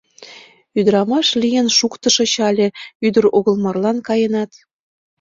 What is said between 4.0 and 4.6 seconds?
каенат?